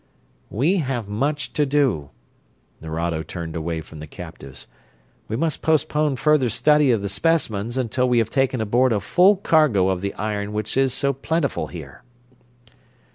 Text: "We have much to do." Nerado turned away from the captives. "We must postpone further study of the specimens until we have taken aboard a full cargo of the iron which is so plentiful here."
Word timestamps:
"We 0.49 0.77
have 0.77 1.07
much 1.07 1.53
to 1.53 1.63
do." 1.63 2.09
Nerado 2.81 3.21
turned 3.21 3.55
away 3.55 3.81
from 3.81 3.99
the 3.99 4.07
captives. 4.07 4.65
"We 5.27 5.35
must 5.35 5.61
postpone 5.61 6.15
further 6.15 6.49
study 6.49 6.89
of 6.89 7.03
the 7.03 7.07
specimens 7.07 7.77
until 7.77 8.09
we 8.09 8.17
have 8.17 8.31
taken 8.31 8.61
aboard 8.61 8.93
a 8.93 8.99
full 8.99 9.35
cargo 9.35 9.89
of 9.89 10.01
the 10.01 10.15
iron 10.15 10.53
which 10.53 10.75
is 10.75 10.91
so 10.91 11.13
plentiful 11.13 11.67
here." 11.67 12.01